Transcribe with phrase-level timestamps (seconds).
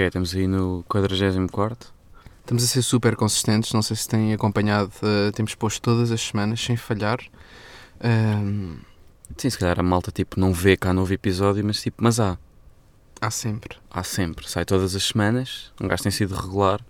[0.00, 0.06] que é?
[0.06, 1.92] Estamos aí no 44
[2.40, 6.20] Estamos a ser super consistentes, não sei se têm acompanhado, eh, temos posto todas as
[6.20, 7.20] semanas sem falhar.
[8.02, 8.78] Ahm,
[9.36, 12.38] Sim, se calhar a malta tipo não vê cá novo episódio, mas tipo, mas há.
[13.20, 14.48] há sempre, Há sempre.
[14.50, 16.80] Sai todas as semanas, um gajo tem sido regular.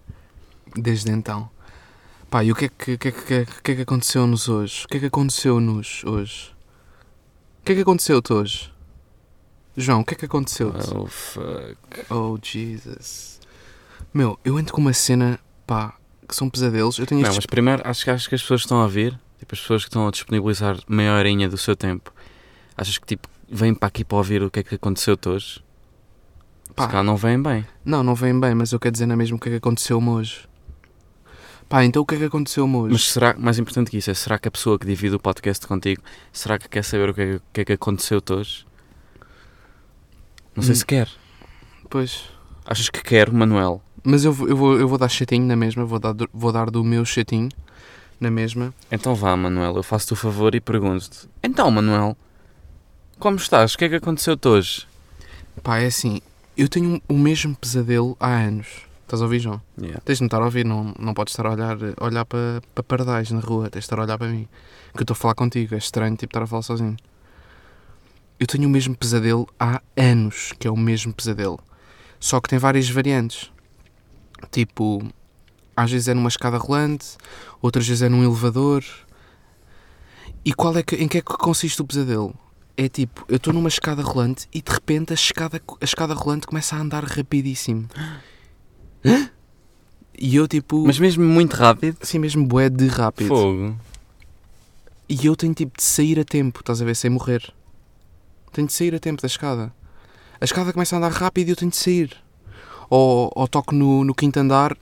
[0.74, 1.50] desde então.
[2.30, 4.84] Pá, e o que é que, que, é que, o que, é que aconteceu-nos hoje?
[4.84, 6.54] O que é que aconteceu-nos hoje?
[7.60, 8.72] O que é que aconteceu-te hoje?
[9.76, 10.94] João, o que é que aconteceu-te?
[10.94, 11.76] Oh fuck.
[12.10, 13.40] Oh, Jesus.
[14.12, 15.94] Meu, eu entro com uma cena, pá,
[16.28, 16.98] que são pesadelos.
[16.98, 17.44] Eu tenho Não, estes...
[17.44, 19.82] mas primeiro acho que, acho que as pessoas que estão a vir, tipo as pessoas
[19.82, 22.12] que estão a disponibilizar meia horinha do seu tempo,
[22.76, 25.62] achas que tipo vêm para aqui para ouvir o que é que aconteceu-te hoje?
[26.74, 26.84] Pá.
[26.84, 27.66] Se calhar não vêm bem.
[27.84, 30.08] Não, não vem bem, mas eu quero dizer na mesma o que é que aconteceu-me
[30.08, 30.48] hoje.
[31.68, 32.92] Pá, então o que é que aconteceu-me hoje?
[32.92, 35.64] Mas será, mais importante que isso, é será que a pessoa que divide o podcast
[35.66, 38.66] contigo, será que quer saber o que é que, que, é que aconteceu-te hoje?
[40.54, 40.76] Não sei Hum.
[40.76, 41.08] se quer.
[41.88, 42.24] Pois.
[42.66, 43.82] Achas que quer, Manuel?
[44.04, 46.52] Mas eu, vou- eu, vou, eu vou dar chatinho na mesma, vou dar, do- vou
[46.52, 47.48] dar do meu chatinho
[48.18, 48.72] na mesma.
[48.90, 51.28] Então vá, Manuel, eu faço-te o favor e pergunto-te.
[51.42, 52.16] Então, Manuel,
[53.18, 53.74] como estás?
[53.74, 54.86] O que é que aconteceu-te hoje?
[55.62, 56.20] Pá, é assim,
[56.56, 58.68] eu tenho o mesmo pesadelo há anos.
[59.02, 59.60] Estás a ouvir, João?
[59.78, 60.00] Yeah.
[60.04, 62.84] Tens de me estar a ouvir, não, não podes estar a olhar, olhar para, para
[62.84, 64.46] pardais na rua, tens de estar a olhar para mim.
[64.94, 66.96] Que eu estou a falar contigo, é estranho tipo estar a falar sozinho.
[68.40, 71.60] Eu tenho o mesmo pesadelo há anos, que é o mesmo pesadelo.
[72.18, 73.52] Só que tem várias variantes.
[74.50, 75.06] Tipo,
[75.76, 77.18] às vezes é numa escada rolante,
[77.60, 78.82] outras vezes é num elevador.
[80.42, 82.34] E qual é que, em que é que consiste o pesadelo?
[82.78, 86.46] É tipo, eu estou numa escada rolante e de repente a escada, a escada rolante
[86.46, 87.90] começa a andar rapidíssimo.
[90.18, 91.98] E eu tipo, Mas mesmo muito rápido?
[92.00, 93.28] assim mesmo bué de rápido.
[93.28, 93.76] Fogo.
[95.06, 97.52] E eu tenho tipo de sair a tempo, estás a ver, sem morrer.
[98.52, 99.72] Tenho de sair a tempo da escada.
[100.40, 102.16] A escada começa a andar rápido e eu tenho de sair.
[102.88, 104.76] Ou, ou toco no, no quinto andar,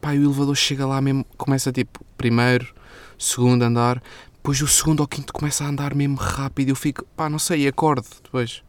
[0.00, 2.74] pá, e o elevador chega lá mesmo, começa tipo, primeiro,
[3.18, 4.02] segundo andar,
[4.32, 7.38] depois o segundo ou quinto começa a andar mesmo rápido e eu fico, pá, não
[7.38, 8.64] sei, acordo depois.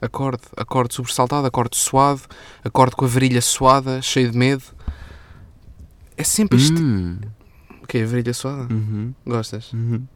[0.00, 2.22] Acordo, acordo sobressaltado, acordo suado,
[2.64, 4.62] acordo com a virilha suada, cheio de medo.
[6.16, 6.80] É sempre isto.
[6.80, 7.18] Hum.
[7.82, 7.98] O quê?
[7.98, 8.72] A virilha suada?
[8.72, 9.12] Uhum.
[9.26, 9.72] Gostas?
[9.72, 10.06] Uhum.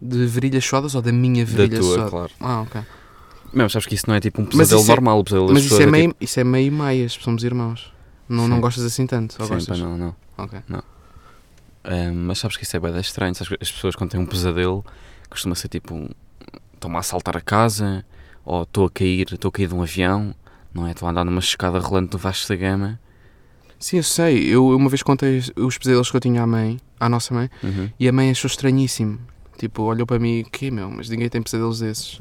[0.00, 2.10] De virilhas suadas ou da minha Da virilha tua, suada?
[2.10, 2.30] claro.
[2.40, 2.80] Ah, ok.
[3.52, 5.58] Mesmo, sabes que isso não é tipo um Mas pesadelo é- normal, o pesadelo Mas
[5.64, 6.24] isso pessoas é, meio, tipo...
[6.24, 7.92] isso é meio meias, somos irmãos.
[8.28, 9.36] Não, não gostas assim tanto?
[9.40, 9.78] Ou Sim, gostas?
[9.78, 10.16] pá, não, não.
[10.38, 10.58] Ok.
[11.84, 13.34] Ah, mas sabes que isso é bem estranho.
[13.34, 14.84] Sabes que as pessoas quando têm um pesadelo
[15.28, 16.08] costuma ser tipo um...
[16.74, 18.04] Estão-me a assaltar a casa
[18.44, 20.34] ou estou a cair, estou a cair de um avião,
[20.74, 20.92] não é?
[20.92, 22.98] Estou a andar numa escada rolante do Vasco da Gama.
[23.78, 24.44] Sim, eu sei.
[24.48, 27.90] Eu uma vez contei os pesadelos que eu tinha à mãe, à nossa mãe, Uhum.
[28.00, 29.18] e a mãe achou estranhíssimo.
[29.62, 32.20] Tipo, olhou para mim, que meu, mas ninguém tem pesadelos desses.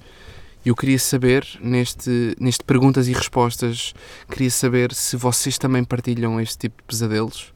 [0.63, 3.95] E eu queria saber, neste, neste perguntas e respostas,
[4.29, 7.51] queria saber se vocês também partilham este tipo de pesadelos.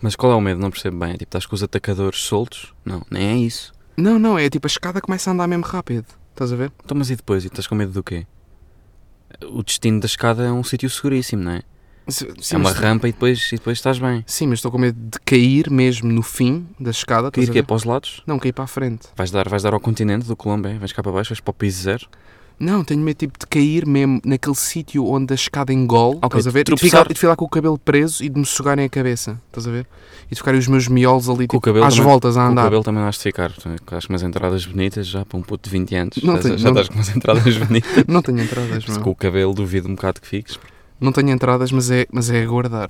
[0.00, 0.60] Mas qual é o medo?
[0.60, 1.08] Não percebo bem.
[1.08, 2.72] É tipo, estás com os atacadores soltos?
[2.84, 3.72] Não, nem é isso.
[3.96, 6.06] Não, não, é tipo, a escada começa a andar mesmo rápido.
[6.30, 6.70] Estás a ver?
[6.84, 7.42] Então, mas e depois?
[7.42, 8.28] E estás com medo do quê?
[9.50, 11.62] O destino da escada é um sítio seguríssimo, não é?
[12.08, 14.22] Sim, é uma mas- rampa e depois, e depois estás bem.
[14.26, 17.30] Sim, mas estou com medo de cair mesmo no fim da escada.
[17.30, 18.22] Cair que é para os lados?
[18.26, 19.08] Não, cair para a frente.
[19.16, 21.54] Vais dar, vais dar ao continente do Colombo, vais cá para baixo, vais para o
[21.54, 22.06] piso zero.
[22.58, 26.16] Não, tenho medo tipo, de cair mesmo naquele sítio onde a escada engole.
[26.22, 26.60] Ok, estás a ver?
[26.60, 28.88] E de, ficar, e de ficar com o cabelo preso e de me sugarem a
[28.88, 29.38] cabeça.
[29.48, 29.86] Estás a ver?
[30.30, 32.50] E de ficarem os meus miolos ali Com tipo, às também- voltas a Com o
[32.52, 32.62] andar.
[32.64, 33.50] cabelo também não de ficar.
[33.50, 36.16] Estás com umas entradas bonitas já para um puto de 20 anos.
[36.22, 38.04] Não já tenho- já não- estás com umas entradas bonitas.
[38.08, 39.08] Não tenho entradas, Com meu.
[39.08, 40.58] o cabelo duvido um bocado que fiques.
[41.00, 42.88] Não tenho entradas, mas é, mas é aguardar.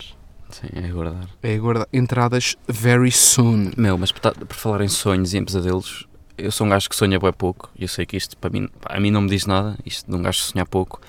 [0.50, 1.28] Sim, é aguardar.
[1.42, 1.88] É aguardar.
[1.92, 3.72] Entradas very soon.
[3.76, 6.06] Meu, mas por, por falar em sonhos e em pesadelos,
[6.38, 7.70] eu sou um gajo que sonha bem pouco.
[7.78, 10.22] Eu sei que isto para mim, a mim não me diz nada, isto de um
[10.22, 11.00] gajo sonhar pouco.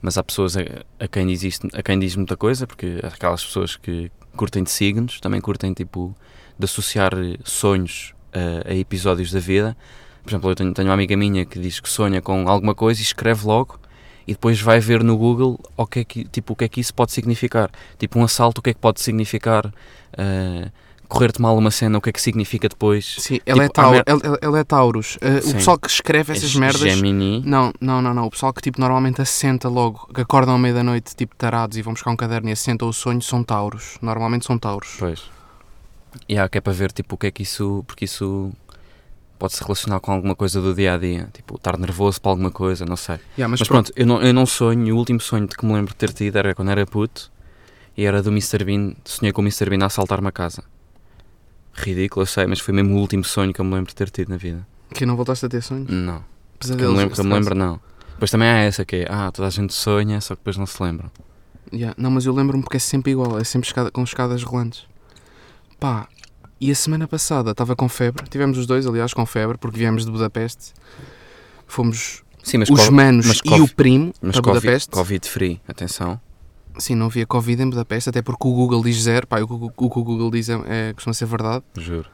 [0.00, 0.60] Mas há pessoas a,
[0.98, 4.62] a quem diz isto, a quem diz muita coisa, porque há aquelas pessoas que curtem
[4.62, 6.14] de signos, também curtem tipo
[6.58, 7.12] de associar
[7.44, 9.76] sonhos a, a episódios da vida.
[10.22, 13.00] Por exemplo, eu tenho, tenho uma amiga minha que diz que sonha com alguma coisa
[13.00, 13.78] e escreve logo
[14.28, 16.80] e depois vai ver no Google o que é que, tipo, o que é que
[16.80, 17.70] isso pode significar.
[17.98, 19.72] Tipo, um assalto, o que é que pode significar?
[20.16, 20.70] ah,
[21.08, 23.16] correr-te mal uma cena, o que é que significa depois?
[23.18, 25.16] Sim, ela, Tipo, é, Tau- há mer- ela, ela- é Taurus.
[25.16, 25.50] Uh, Sim.
[25.50, 26.80] o pessoal que escreve essas É merdas.
[26.92, 27.42] Gemini.
[27.46, 28.26] Não, não, não, não.
[28.26, 31.94] O pessoal que tipo normalmente assenta logo, que acordam à meia-noite, tipo tarados e vão
[31.94, 33.96] buscar um caderno e assentam o sonho, são tauros.
[34.02, 34.96] Normalmente são tauros.
[34.98, 35.22] Pois.
[36.28, 37.82] E há que é para ver tipo, o que é que isso.
[37.86, 38.52] Porque isso
[39.38, 41.28] pode se relacionar com alguma coisa do dia a dia.
[41.32, 43.16] Tipo, estar nervoso para alguma coisa, não sei.
[43.36, 44.94] Yeah, Mas, pronto, eu não, eu não sonho.
[44.94, 47.30] O último sonho de que me lembro de ter tido era quando era puto.
[47.96, 48.64] e era do Mr.
[48.64, 48.94] Bean.
[49.04, 49.68] Sonhei com o Mr.
[49.70, 50.62] Bean a assaltar uma casa.
[51.74, 54.10] Ridículo, eu sei, mas foi mesmo o último sonho que eu me lembro de ter
[54.10, 54.66] tido na vida.
[54.92, 55.88] Que não voltaste a ter sonhos?
[55.88, 56.18] Não.
[56.18, 56.92] Que eu Pesadelos.
[56.92, 57.80] me lembro, que eu me lembro, não.
[58.12, 60.66] Depois também há essa que é, ah, toda a gente sonha, só que depois não
[60.66, 61.10] se lembra.
[61.72, 64.86] Yeah, Não, mas eu lembro-me porque é sempre igual, é sempre escada- com escadas rolantes.
[65.78, 66.08] Pá,
[66.60, 70.04] e a semana passada estava com febre, tivemos os dois, aliás, com febre, porque viemos
[70.04, 70.72] de Budapeste.
[71.66, 74.90] Fomos Sim, os co- manos mas e Covid- o primo mas para COVID, Budapeste.
[74.90, 76.20] Covid free, atenção.
[76.78, 79.26] Sim, não havia Covid em Budapeste, até porque o Google diz zero.
[79.26, 81.64] Pá, o, que o, o que o Google diz é, é- costuma ser verdade.
[81.76, 82.08] Juro.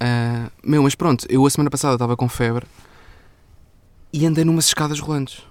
[0.00, 2.66] Ah, meu, mas pronto, eu a semana passada estava com febre
[4.12, 5.42] e andei numas escadas rolantes.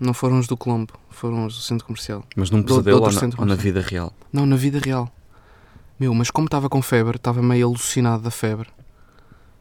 [0.00, 2.24] Não foram os do Colombo, foram os do centro comercial.
[2.34, 4.12] Mas num Do- do pesadelo ou, na, ou na vida real?
[4.32, 5.12] Não, na vida real.
[5.98, 8.68] Meu, mas como estava com febre, estava meio alucinado da febre.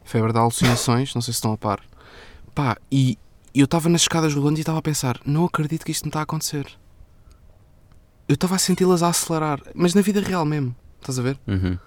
[0.03, 1.79] Febre de alucinações, não sei se estão a par.
[2.55, 3.17] Pá, e
[3.53, 6.19] eu estava nas escadas rolantes e estava a pensar, não acredito que isto me está
[6.19, 6.67] a acontecer.
[8.27, 10.75] Eu estava a senti-las a acelerar, mas na vida real mesmo.
[10.99, 11.37] Estás a ver?
[11.47, 11.77] Uhum.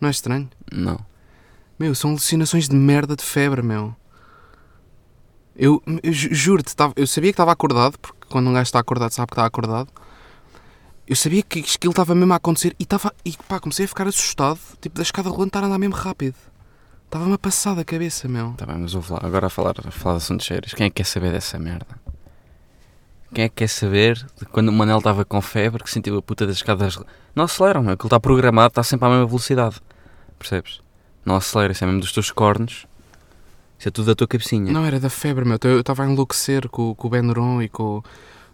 [0.00, 0.48] Não é estranho?
[0.72, 0.98] Não.
[1.78, 3.94] Meu, são alucinações de merda de febre, meu.
[5.56, 9.12] Eu, eu ju- juro-te, eu sabia que estava acordado, porque quando um gajo está acordado
[9.12, 9.88] sabe que está acordado.
[11.06, 14.06] Eu sabia que aquilo estava mesmo a acontecer e, estava, e pá, comecei a ficar
[14.06, 16.36] assustado, tipo, da escada rolante estar a andar mesmo rápido.
[17.04, 18.54] Estava-me a passar da cabeça, meu.
[18.56, 20.72] Tá bem, mas ouve lá, agora a falar, a falar de assuntos sérios.
[20.72, 21.86] Quem é que quer saber dessa merda?
[23.34, 26.22] Quem é que quer saber de quando o Manel estava com febre que sentiu a
[26.22, 26.98] puta das escadas?
[27.34, 27.92] Não aceleram, meu.
[27.92, 29.80] Aquilo está programado, está sempre à mesma velocidade.
[30.38, 30.80] Percebes?
[31.24, 32.86] Não acelera, isso é mesmo dos teus cornos.
[33.78, 34.72] Isso é tudo da tua cabecinha.
[34.72, 35.58] Não, era da febre, meu.
[35.64, 38.02] Eu estava a enlouquecer com, com o Benuron e com...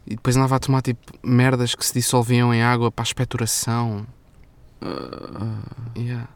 [0.07, 4.07] E depois andava a tomar, tipo, merdas que se dissolviam em água para a expectoração.
[5.97, 6.29] Yeah.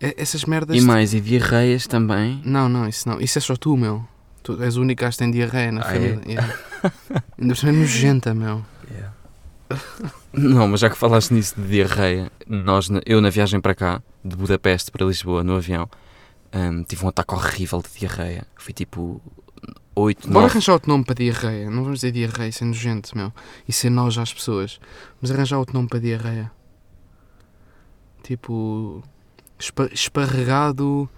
[0.00, 0.76] E- Essas merdas...
[0.76, 2.40] E mais, e diarreias também.
[2.44, 3.20] Não, não, isso não.
[3.20, 4.04] Isso é só tu, meu.
[4.42, 6.20] Tu és o único que tem diarreia na Ah, família.
[6.26, 6.54] Yeah.
[7.40, 8.64] Ainda por cima é nojenta, meu.
[10.32, 14.36] Não, mas já que falaste nisso de diarreia, nós, eu na viagem para cá, de
[14.36, 15.88] Budapeste para Lisboa, no avião,
[16.52, 18.44] hum, tive um ataque horrível de diarreia.
[18.56, 19.20] Fui tipo
[19.96, 20.46] 8, Bora 9.
[20.52, 21.70] arranjar outro nome para diarreia.
[21.70, 23.32] Não vamos dizer diarreia, isso é nojento, meu.
[23.68, 24.80] Isso é nojo às pessoas.
[25.20, 26.50] Vamos arranjar outro nome para diarreia.
[28.22, 29.02] Tipo.
[29.58, 31.08] espa- esparregado.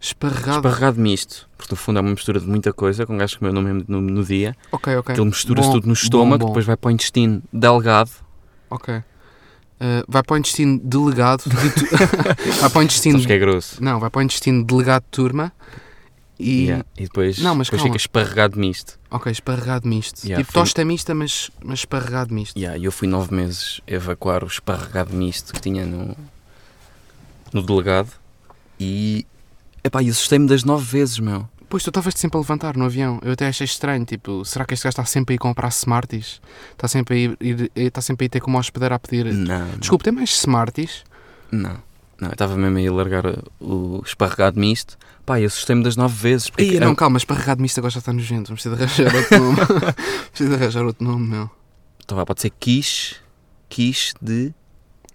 [0.00, 0.58] Esparregado.
[0.58, 3.38] Esparregado misto, porque no fundo é uma mistura de muita coisa, com um gajo que
[3.40, 5.12] comeu no, mesmo- no, no dia, Ok, ok.
[5.12, 6.46] aquilo mistura-se Bom, tudo no bom, estômago, bom.
[6.50, 8.10] depois vai para o intestino delgado.
[8.70, 8.94] Ok.
[8.94, 9.02] Uh,
[10.06, 11.42] vai para o intestino delegado.
[11.48, 11.86] de tu-
[12.60, 13.14] vai para o intestino.
[13.14, 13.82] Sabes que é grosso.
[13.82, 15.52] Não, vai para o intestino delegado de turma.
[16.38, 16.64] E.
[16.66, 17.92] Yeah, E depois, Não, mas depois calma.
[17.94, 18.98] fica esparregado misto.
[19.10, 20.24] Ok, esparregado misto.
[20.24, 22.56] Yeah, tipo foi- tosta mista, mas, mas esparregado misto.
[22.56, 26.16] Yeah, E eu fui nove meses evacuar o esparregado misto que tinha no,
[27.52, 28.10] no delegado
[28.78, 29.26] e.
[29.82, 31.48] Epá, e assustei-me das nove vezes, meu.
[31.68, 33.20] Pois tu estavas sempre a levantar no avião.
[33.22, 34.04] Eu até achei estranho.
[34.04, 36.40] Tipo, será que este gajo está sempre a ir comprar Smarties?
[36.72, 39.26] Está sempre a ir, ir- está sempre a ir ter como hospedeiro a pedir.
[39.32, 39.68] Não.
[39.78, 41.04] Desculpe, tem mais Smarties?
[41.52, 41.76] Não.
[42.20, 43.24] Não, eu estava mesmo aí a largar
[43.60, 44.98] o esparregado misto.
[45.24, 46.50] Pá, e assustei-me das nove vezes.
[46.50, 48.48] Porque Ih, é- não, calma, esparregado misto agora já está nojento.
[48.48, 49.56] Vamos ter de arranjar outro nome.
[50.34, 51.50] Ter de arranjar outro nome, meu.
[52.04, 53.16] Então vá, pode ser quiche.
[53.68, 54.52] Quiche de.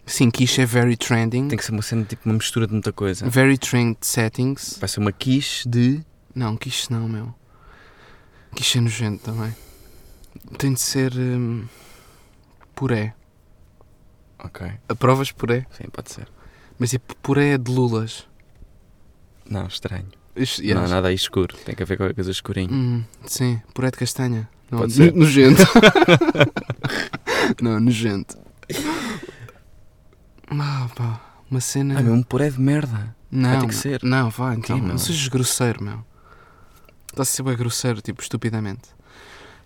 [0.05, 1.47] Sim, quiche é very trending.
[1.49, 3.29] Tem que ser uma cena tipo uma mistura de muita coisa.
[3.29, 4.77] Very trend settings.
[4.79, 6.01] Vai ser uma quiche de.
[6.35, 7.33] Não, quiche não, meu.
[8.55, 9.53] Quiche é nojento também.
[10.57, 11.13] Tem de ser.
[11.15, 11.65] hum,
[12.75, 13.13] puré.
[14.39, 15.65] Ok, Aprovas puré?
[15.71, 16.27] sim, pode ser.
[16.83, 18.27] Mas é puré de lulas.
[19.49, 20.05] Não, estranho.
[20.35, 20.89] Isto- Não, yes.
[20.89, 21.55] nada aí escuro.
[21.63, 22.73] Tem que haver qualquer coisa escurinho.
[22.73, 24.49] Hum, sim, puré de castanha.
[24.69, 25.13] Não, Pode ser.
[25.13, 25.63] no- Nojento.
[27.63, 28.37] não, nojento.
[30.49, 31.97] Ah, pá, uma cena.
[31.97, 33.15] Ah, meu, um puré de merda.
[33.31, 34.03] não, vai ter que ser.
[34.03, 34.75] Não, vai, então.
[34.75, 34.91] Sim, meu.
[34.91, 36.03] não sejas grosseiro, meu.
[37.07, 38.89] Está a ser bem grosseiro, tipo, estupidamente.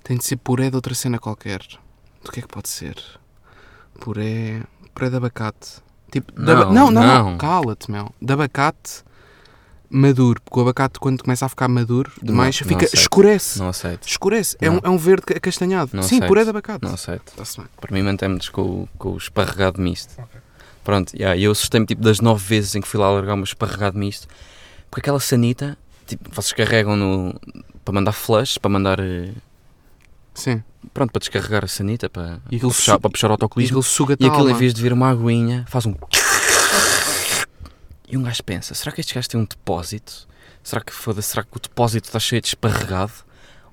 [0.04, 1.62] Tem de ser puré de outra cena qualquer.
[2.24, 2.96] Do que é que pode ser?
[4.00, 4.62] Puré.
[4.94, 5.87] Puré de abacate.
[6.22, 7.30] Tipo, Não, não, não, não.
[7.32, 7.38] não.
[7.38, 8.12] Cala-te, meu.
[8.22, 9.04] De abacate
[9.90, 10.42] maduro.
[10.42, 12.86] Porque o abacate, quando começa a ficar maduro demais, Não, não fica.
[12.86, 13.00] aceito.
[13.02, 13.60] escurece.
[13.60, 14.08] Não aceito.
[14.08, 14.58] Escurece.
[14.60, 14.78] É Não.
[14.78, 15.92] um, é um verde acastanhado.
[15.94, 16.28] Não Sim, aceito.
[16.28, 16.84] puré de abacate.
[16.86, 17.32] Não aceito.
[17.80, 20.16] Para mim mantemos com, o- com o esparregado misto.
[20.84, 23.44] Pronto, yeah, eu assustei-me tipo das nove vezes em que fui lá largar o meu
[23.44, 24.28] esparregado misto.
[24.90, 27.34] Porque aquela sanita, tipo, vocês carregam no,
[27.84, 29.00] para mandar flush, para mandar.
[29.00, 29.32] eh,
[30.34, 30.64] Sim.
[30.94, 33.77] Pronto, para descarregar a sanita, para, E para, puxar, para puxar o E autocolismo.
[33.79, 34.60] aquilo suga-te E aquilo, em alma.
[34.60, 35.94] vez de vir uma aguinha, faz um.
[38.10, 40.27] E um gajo pensa: será que este gajo tem um depósito?
[40.63, 43.12] Será que foda Será que o depósito está cheio de esparregado?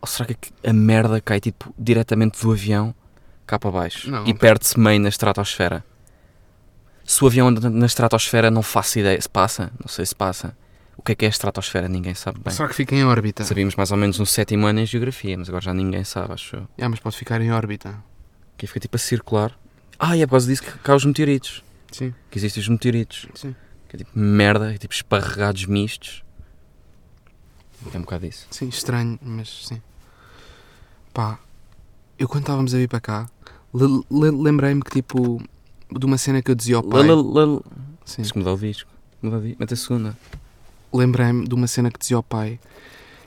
[0.01, 2.95] Ou será que a merda cai tipo diretamente do avião
[3.47, 5.85] cá para baixo Não, e perde-se meio na estratosfera?
[7.05, 9.21] Se o avião anda na estratosfera, não faço ideia.
[9.21, 10.57] Se passa, não sei se passa.
[10.97, 11.89] O que é que é a estratosfera?
[11.89, 12.53] Ninguém sabe bem.
[12.55, 13.45] Será que fica em órbita?
[13.45, 16.57] Sabíamos mais ou menos no sétimo ano em geografia, mas agora já ninguém sabe, acho
[16.57, 16.69] eu.
[16.81, 18.03] Ah, mas pode ficar em órbita.
[18.57, 19.53] Que fica tipo a circular
[19.99, 21.63] Ah, e é por causa disso que cá os meteoritos.
[21.93, 23.27] Sim, Que existem os meteoritos.
[23.35, 23.55] sim.
[23.89, 26.23] Que é tipo merda, é tipo esparregados mistos.
[27.93, 28.47] É um bocado isso.
[28.51, 29.81] Sim, estranho, mas sim.
[31.13, 31.39] Pá,
[32.19, 33.31] eu quando estávamos a vir para cá,
[33.75, 35.41] le- le- lembrei-me que tipo,
[35.91, 37.07] de uma cena que eu dizia ao pai.
[37.07, 37.61] Lala-
[38.05, 38.17] Sim.
[38.17, 38.91] Tens que mudar o disco.
[39.23, 39.57] Mudar o disco.
[39.61, 40.17] Mete a segunda.
[40.95, 42.59] Lembrei-me de uma cena que dizia ao pai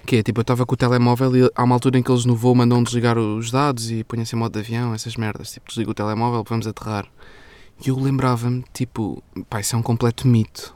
[0.07, 2.23] que é tipo, eu estava com o telemóvel e há uma altura em que eles
[2.23, 5.67] no voo mandam desligar os dados e põem-se em modo de avião, essas merdas, tipo,
[5.67, 7.05] desliga o telemóvel, vamos aterrar.
[7.85, 10.73] E eu lembrava-me, tipo, pá, isso é um completo mito.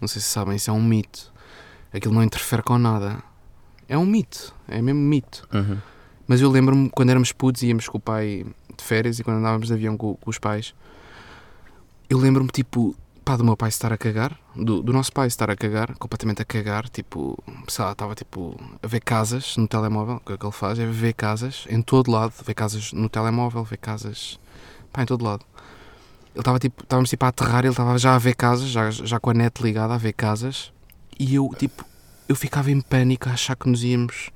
[0.00, 1.32] Não sei se sabem, isso é um mito.
[1.92, 3.22] Aquilo não interfere com nada.
[3.88, 5.48] É um mito, é mesmo mito.
[5.54, 5.78] Uhum.
[6.26, 8.44] Mas eu lembro-me quando éramos putos e íamos com o pai
[8.76, 10.74] de férias e quando andávamos de avião com, com os pais,
[12.10, 15.50] eu lembro-me, tipo, pá, do meu pai estar a cagar, do, do nosso pai estar
[15.50, 17.38] a cagar, completamente a cagar, tipo,
[17.68, 20.78] sei lá, estava tipo a ver casas no telemóvel, o que é que ele faz?
[20.78, 24.38] É ver casas em todo lado, ver casas no telemóvel, ver casas,
[24.92, 25.44] pá, em todo lado.
[26.34, 29.20] Ele estava tipo, estávamos tipo a aterrar, ele estava já a ver casas, já, já
[29.20, 30.72] com a net ligada a ver casas,
[31.18, 31.84] e eu, tipo,
[32.28, 34.30] eu ficava em pânico a achar que nos íamos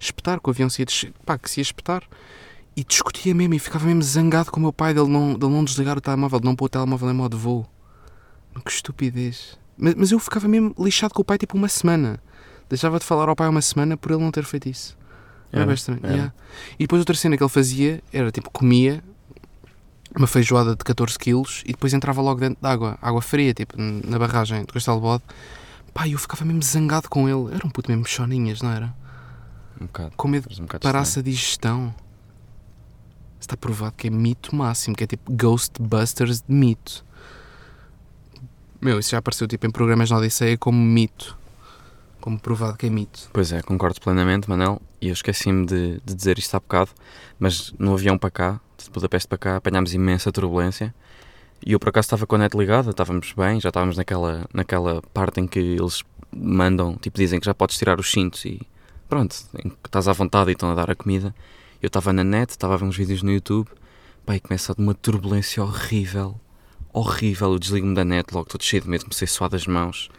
[0.00, 2.02] espetar, que o avião se ia, des- pá, que se ia espetar.
[2.76, 5.64] E discutia mesmo e ficava mesmo zangado com o meu pai dele não, dele não
[5.64, 7.66] desligar o telemóvel, de não pôr o telemóvel em modo voo.
[8.64, 9.58] Que estupidez.
[9.76, 12.20] Mas, mas eu ficava mesmo lixado com o pai tipo uma semana.
[12.68, 14.96] Deixava de falar ao pai uma semana por ele não ter feito isso.
[15.50, 16.00] Era, Era, bem estranho.
[16.02, 16.12] era.
[16.12, 16.34] yeah.
[16.78, 19.02] E depois outra cena que ele fazia era tipo, comia
[20.16, 23.74] uma feijoada de 14 quilos e depois entrava logo dentro de água, água fria, tipo,
[23.78, 25.24] na barragem de Castelo de Bode.
[25.94, 27.54] Pá, eu ficava mesmo zangado com ele.
[27.54, 28.94] Era um puto mesmo choninhas, não era?
[29.80, 30.12] Um bocado.
[30.16, 31.94] Com medo Mas um parasse a digestão.
[33.40, 37.04] Está provado que é mito máximo, que é tipo Ghostbusters de mito.
[38.80, 41.36] Meu, isso já apareceu tipo em programas na Odisseia como mito.
[42.20, 43.28] Como provado que é mito.
[43.32, 44.80] Pois é, concordo plenamente, Manel.
[45.00, 46.90] E eu esqueci-me de, de dizer isto há bocado,
[47.38, 50.94] mas no avião para cá, de Budapeste para cá, apanhámos imensa turbulência.
[51.64, 55.02] E eu por acaso estava com a net ligada, estávamos bem, já estávamos naquela, naquela
[55.12, 56.04] parte em que eles
[56.34, 58.60] mandam, tipo dizem que já podes tirar os cintos e
[59.08, 59.34] pronto,
[59.84, 61.34] estás à vontade e estão a dar a comida.
[61.82, 63.68] Eu estava na net, estava a ver uns vídeos no YouTube,
[64.24, 66.38] pá, e começa uma turbulência horrível,
[66.98, 67.52] horrível.
[67.52, 70.10] Eu desligo-me da net logo, todo cheio de medo, comecei a suar das mãos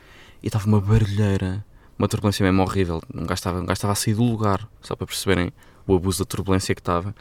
[0.42, 1.66] e estava uma barulheira
[2.00, 3.02] uma turbulência mesmo horrível.
[3.14, 5.52] Um gajo, estava, a sair do lugar, só para perceberem
[5.86, 7.14] o abuso da turbulência que estava.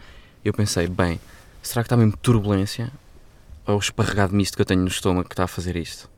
[0.45, 1.21] Eu pensei, bem,
[1.61, 2.93] será que está mesmo turbulência?
[3.67, 6.09] Ou é o esparregado misto que eu tenho no estômago que está a fazer isto?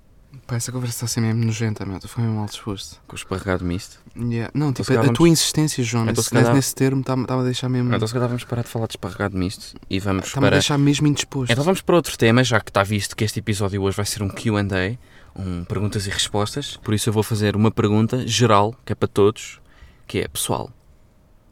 [0.47, 1.99] Pá, essa conversa está a ser mesmo nojenta, meu.
[1.99, 3.01] Tu foi mesmo mal disposto.
[3.07, 3.99] Com o esparregado misto?
[4.17, 4.51] Yeah.
[4.55, 7.21] Não, Então, tipo, a, a tua insistência, João, Então, nesse, se calhar- nesse termo estava
[7.23, 7.93] estava a deixar mesmo.
[7.95, 10.51] Então se calhar vamos parar de falar de esparregado misto e vamos a para...
[10.51, 11.53] deixar mesmo indisposto.
[11.53, 14.23] Então vamos para outro tema, já que está visto que este episódio hoje vai ser
[14.23, 14.97] um Q&A,
[15.35, 16.77] um perguntas e respostas.
[16.77, 19.61] Por isso eu vou fazer uma pergunta geral, que é para todos,
[20.07, 20.71] que é, pessoal,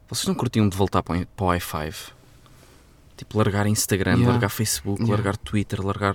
[0.09, 2.13] vocês não curtiam de voltar para o para o i5?
[3.17, 4.31] Tipo, largar Instagram, Yeah.
[4.31, 5.17] largar Facebook, Yeah.
[5.17, 6.15] largar Twitter, largar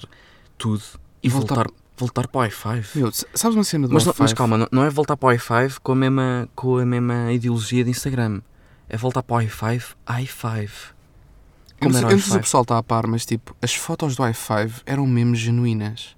[0.57, 0.81] tudo
[1.21, 2.85] e E voltar- voltar, voltar para o i5?
[2.95, 4.17] Meu, sabes uma cena do Mas, não- i5?
[4.19, 7.31] mas calma, não, não é voltar para o i5 com a, mesma, com a mesma
[7.31, 8.41] ideologia de Instagram.
[8.89, 10.69] É voltar para o i5, i5.
[11.81, 12.41] Eu não, Como sei, eu o não sei se o i5?
[12.41, 16.15] pessoal está a par, mas tipo, as fotos do i5 eram mesmo genuínas.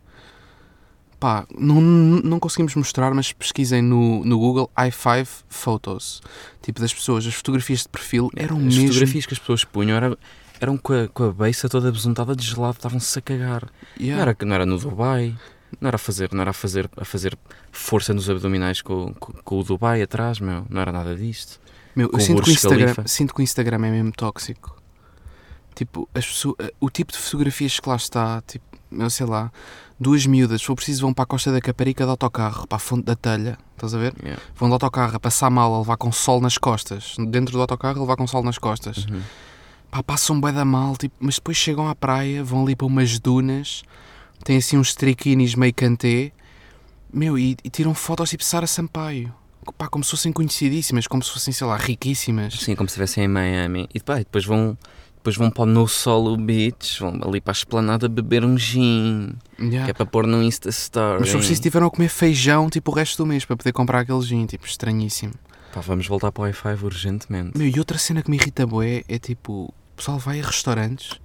[1.19, 6.21] Pá, não, não conseguimos mostrar, mas pesquisem no, no Google i5 Photos.
[6.61, 8.87] Tipo, das pessoas, as fotografias de perfil eram As mesmo.
[8.87, 10.17] fotografias que as pessoas punham era,
[10.59, 13.63] eram com a, com a beiça toda besuntada de gelado, estavam-se a cagar.
[13.99, 14.15] Yeah.
[14.17, 15.33] Não, era, não era no Dubai,
[15.79, 17.37] não era a fazer, não era a fazer, a fazer
[17.71, 20.65] força nos abdominais com, com, com o Dubai atrás, meu.
[20.69, 21.59] Não era nada disto.
[21.95, 24.75] Meu, com eu sinto que, o Instagram, sinto que o Instagram é mesmo tóxico.
[25.73, 29.51] Tipo, as pessoas, o tipo de fotografias que lá está, tipo, eu sei lá,
[29.99, 32.79] duas miúdas, se for preciso, vão para a Costa da Caparica de autocarro, para a
[32.79, 34.13] Fonte da Telha, estás a ver?
[34.21, 34.41] Yeah.
[34.55, 37.15] Vão de autocarro a passar mal, a levar com sol nas costas.
[37.29, 39.05] Dentro do autocarro, a levar com sol nas costas.
[39.05, 39.21] Uhum.
[39.91, 43.19] Pá, passam bué da mal, tipo, mas depois chegam à praia, vão ali para umas
[43.19, 43.83] dunas,
[44.43, 46.31] têm assim uns triquinis meio cantê,
[47.13, 49.33] meu, e, e tiram fotos tipo Sara Sampaio.
[49.77, 52.53] Pá, como se fossem conhecidíssimas, como se fossem, sei lá, riquíssimas.
[52.53, 53.89] Sim, como se estivessem em Miami.
[53.93, 54.77] E pá, depois vão,
[55.15, 59.33] depois vão para o No Solo Beach, vão ali para a esplanada beber um gin,
[59.59, 59.85] Yeah.
[59.85, 61.19] que é para pôr no Insta Story.
[61.21, 63.71] Mas se for preciso, tiveram a comer feijão tipo o resto do mês para poder
[63.71, 65.33] comprar aquele gin, tipo, estranhíssimo.
[65.73, 67.57] Pá, vamos voltar para o i5 urgentemente.
[67.57, 71.19] Meu, e outra cena que me irrita bué é tipo, o pessoal vai a restaurantes.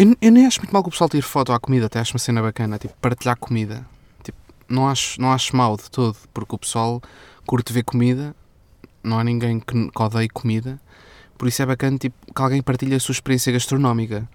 [0.00, 2.12] Eu, eu nem acho muito mal que o pessoal tire foto à comida, até acho
[2.12, 3.84] uma cena bacana, tipo, partilhar comida.
[4.22, 4.38] Tipo,
[4.68, 7.02] não acho, não acho mal de todo, porque o pessoal
[7.44, 8.32] curte ver comida,
[9.02, 10.80] não há ninguém que, odeie comida,
[11.36, 14.28] por isso é bacana tipo, que alguém partilhe a sua experiência gastronómica.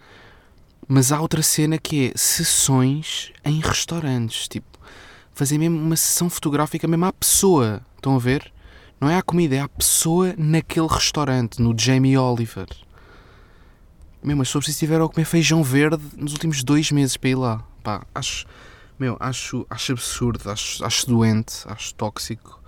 [0.86, 4.77] Mas há outra cena que é sessões em restaurantes, tipo,
[5.34, 8.51] fazer mesmo uma sessão fotográfica mesmo à pessoa, estão a ver?
[9.00, 12.67] Não é a comida, é a pessoa naquele restaurante, no Jamie Oliver.
[14.24, 17.30] Meu, mas se for preciso estiver a comer feijão verde nos últimos dois meses para
[17.30, 17.63] ir lá.
[17.84, 18.46] Pá, acho.
[18.98, 22.62] Meu, acho, acho absurdo, acho, acho doente, acho tóxico,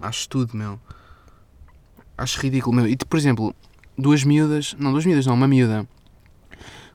[0.00, 0.78] acho tudo, meu.
[2.16, 2.86] Acho ridículo, meu.
[2.86, 3.54] E, tipo, por exemplo,
[3.96, 5.88] duas miúdas, não, duas miúdas não, uma miúda,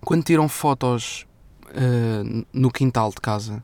[0.02, 1.26] quando tiram fotos
[1.70, 3.64] ah, no quintal de casa,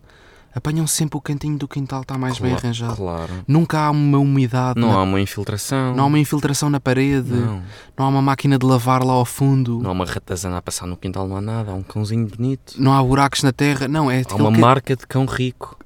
[0.54, 2.96] apanham sempre o cantinho do quintal, está mais bem Claro, arranjado.
[2.96, 3.34] Claro.
[3.48, 5.96] Nunca há uma umidade, Não na- há uma infiltração.
[5.96, 7.62] não há uma infiltração na parede, não.
[7.98, 8.06] Não.
[8.06, 10.98] há uma máquina de lavar lá ao fundo, Não há uma ratazana a passar no
[10.98, 11.72] quintal, não há nada.
[11.72, 12.74] Há um cãozinho bonito.
[12.78, 15.78] não há buracos na terra, não, é Há uma que- marca de cão rico.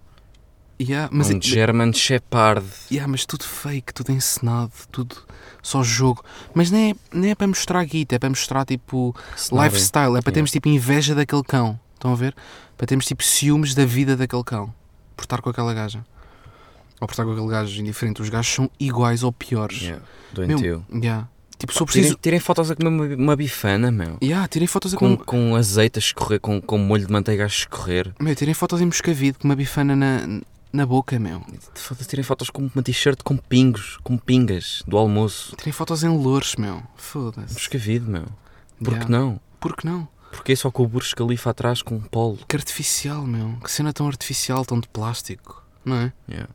[0.82, 2.66] Yeah, Mas um German Shepherd.
[2.92, 5.16] yeah, mas tudo fake, tudo encenado, tudo
[5.62, 6.24] só jogo.
[6.54, 9.70] Mas não é, não é para mostrar guita, é para mostrar tipo Cenário.
[9.72, 10.32] lifestyle, é para Yeah.
[10.34, 11.80] termos tipo inveja daquele cão.
[12.04, 12.36] Estão a ver?
[12.78, 14.74] Para termos tipo ciúmes da vida daquele cão.
[15.16, 16.04] Por estar com aquela gaja.
[17.00, 18.22] Ou por estar com aquele gajo indiferente.
[18.22, 19.82] Os gajos são iguais ou piores.
[19.82, 20.04] Yeah.
[20.34, 20.86] Doentio.
[20.94, 21.30] Yeah.
[21.58, 22.20] Tipo, se eu Tirem, preciso.
[22.22, 24.18] tirem fotos a comer uma, uma bifana, meu.
[24.22, 25.24] Yeah, tirem fotos a Com, com...
[25.24, 28.14] com azeite a escorrer, com, com molho de manteiga a escorrer.
[28.20, 30.42] Meu, tirem fotos em Moscavide com uma bifana na,
[30.74, 31.42] na boca, meu.
[31.74, 35.56] Foda-se, Tirem fotos com uma t-shirt com pingos, com pingas do almoço.
[35.56, 36.84] Tirem fotos em Louros, meu.
[36.98, 37.54] Foda-se.
[37.54, 38.26] Buscavido, meu.
[38.80, 39.10] Por que Yeah.
[39.10, 39.40] não?
[39.62, 40.06] Por que não?
[40.36, 42.40] Porque só com o Burj Khalifa atrás com um polo.
[42.48, 43.56] Que artificial, meu.
[43.64, 45.64] Que cena tão artificial, tão de plástico.
[45.86, 46.14] Não é?
[46.30, 46.50] Yeah.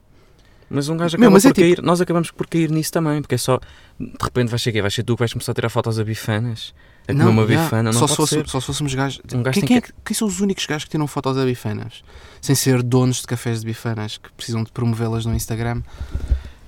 [0.70, 1.82] Mas um gajo Meu, acaba mas por é tipo- cair.
[1.82, 3.23] Nós acabamos por cair nisso também.
[3.23, 3.58] Porque é só.
[3.99, 4.82] De repente vai ser quê?
[4.82, 6.75] Vai ser tu que vais começar a tirar fotos a bifanas.
[7.06, 7.90] A comer uma yeah, bifana.
[7.90, 8.49] Não só, pode se fosse, ser.
[8.49, 9.23] só se fôssemos gajos.
[9.32, 11.38] Um gajo quem, quem, é que- que- quem são os únicos gajos que tiram fotos
[11.38, 12.02] a bifanas?
[12.42, 15.82] Sem ser donos de cafés de bifanas que precisam de promovê-las no Instagram.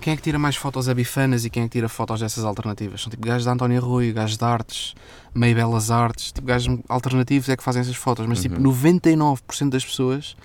[0.00, 2.44] Quem é que tira mais fotos a bifanas e quem é que tira fotos dessas
[2.44, 3.02] alternativas?
[3.02, 4.94] São tipo gajos da Antónia Rui, gajos de artes,
[5.34, 8.62] meio belas artes, tipo gajos alternativos é que fazem essas fotos, mas tipo Uhum.
[8.62, 10.36] 99% das pessoas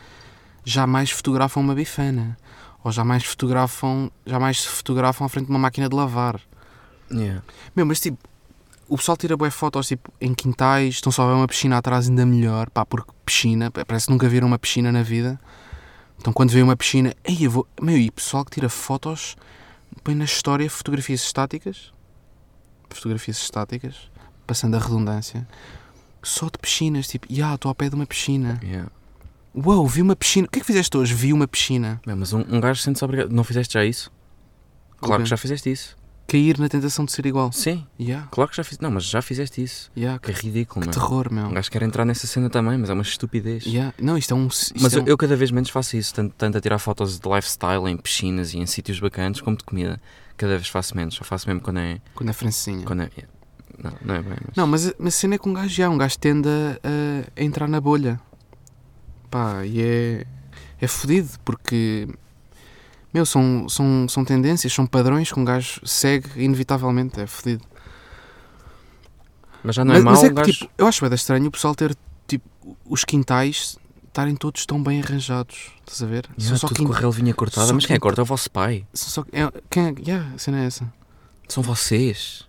[0.65, 2.38] jamais fotografam uma bifana.
[2.84, 6.39] Ou jamais fotografam, jamais se fotografam à frente de uma máquina de lavar.
[7.12, 7.41] Yeah.
[7.76, 8.18] Meu, mas tipo,
[8.88, 12.08] o pessoal tira boas fotos tipo, em quintais, estão só a ver uma piscina atrás
[12.08, 15.39] ainda melhor, pá, porque piscina, parece que nunca viram uma piscina na vida.
[16.17, 17.67] Então quando vê uma piscina, ei, eu vou.
[17.82, 19.36] Meu, e pessoal que tira fotos,
[20.04, 21.93] põe na história fotografias estáticas,
[22.89, 24.10] fotografias estáticas,
[24.47, 25.47] passando a redundância,
[26.23, 28.60] só de piscinas, tipo, já, estou ao pé de uma piscina.
[28.63, 28.89] Yeah.
[29.56, 30.47] Uau, vi uma piscina.
[30.47, 31.13] O que é que fizeste hoje?
[31.13, 32.01] Vi uma piscina.
[32.06, 33.32] Mas um, um gajo sente-se obrigado.
[33.32, 34.12] Não fizeste já isso?
[34.97, 35.23] Claro Ok.
[35.23, 35.95] que já fizeste isso.
[36.28, 37.52] Cair na tentação de ser igual.
[37.52, 38.82] Sim, Ya, claro que já fizeste.
[38.84, 39.92] Não, mas já fizeste isso.
[39.96, 41.46] ya, Que é que, ridículo, que terror, meu.
[41.46, 43.64] Um gajo quer entrar nessa cena também, mas é uma estupidez.
[43.66, 44.48] Ya, Não, isto é um.
[44.48, 46.80] isto Mas é eu, um- eu cada vez menos faço isso, tanto, tanto a tirar
[46.80, 50.02] fotos de lifestyle em piscinas e em sítios bacanas, como de comida.
[50.36, 52.02] Cada vez faço menos, só faço mesmo quando é.
[52.16, 52.86] Quando é francesinha.
[52.86, 53.34] Quando é yeah.
[53.78, 54.38] Não, não é bem.
[54.48, 54.56] Mas...
[54.56, 57.44] Não, mas, mas a cena é que um gajo já, um gajo tende a, a
[57.44, 58.20] entrar na bolha.
[59.30, 60.26] Pá, e é,
[60.82, 62.08] é fodido, porque,
[63.15, 67.63] meu, são, são, são tendências, são padrões que um gajo segue inevitavelmente, é fodido.
[69.63, 70.51] Mas já não é mas, mau, mas é que, gajo.
[70.51, 71.95] tipo, eu acho bem estranho o pessoal ter,
[72.28, 72.45] tipo,
[72.86, 76.25] os quintais estarem todos tão bem arranjados, estás a ver?
[76.38, 78.19] Yeah, só tudo quin- com a relvinha cortada, só mas quem é corta?
[78.19, 78.86] É o vosso pai.
[78.93, 80.91] são só, é, quem é, yeah, a cena é essa.
[81.47, 82.45] São vocês.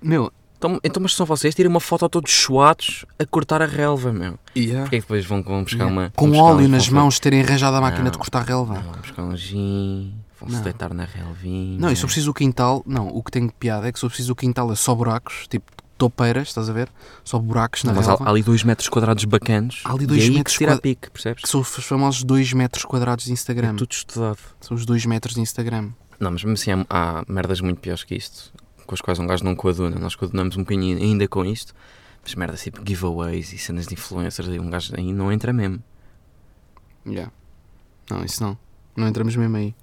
[0.00, 0.32] Meu,
[0.64, 4.38] Então, então mas são vocês, tirem uma foto todos suados a cortar a relva, meu.
[4.56, 5.92] yeah, Porquê é que depois vão, vão buscar yeah.
[6.00, 6.12] uma.
[6.16, 8.18] com buscar óleo nas vão- mãos, terem arranjado a máquina de Não.
[8.18, 8.74] cortar relva.
[8.74, 11.78] Não, vão buscar um gin, vão-se deitar na relvinha.
[11.78, 13.98] Não, e se eu preciso o quintal, não, o que tem de piada é que
[13.98, 16.88] se eu preciso o quintal é só buracos, tipo topeiras, estás a ver?
[17.22, 18.24] Só buracos na mas há, relva.
[18.24, 19.82] há ali 2 metros quadrados bacanos.
[19.84, 21.42] Há ali e dois aí que metros se tira a quadra- pique, percebes?
[21.42, 23.70] Que são os famosos 2 metros quadrados de Instagram.
[23.70, 24.38] É tudo estudado.
[24.60, 25.90] São os 2 metros de Instagram.
[26.18, 26.86] Não, mas mesmo assim há,
[27.20, 28.50] há merdas muito piores que isto,
[28.86, 29.98] com as quais um gajo não coaduna.
[29.98, 31.74] Nós coadunamos um bocadinho ainda com isto,
[32.22, 35.82] mas merdas tipo giveaways e cenas de influencers, aí um gajo aí não entra mesmo.
[37.06, 37.32] Yeah.
[38.10, 38.58] Não, isso não.
[38.96, 39.74] Não entramos mesmo aí.